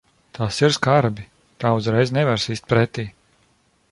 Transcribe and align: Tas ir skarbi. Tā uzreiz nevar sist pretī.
Tas 0.35 0.55
ir 0.61 0.71
skarbi. 0.77 1.25
Tā 1.65 1.75
uzreiz 1.81 2.15
nevar 2.17 2.43
sist 2.47 2.69
pretī. 2.75 3.09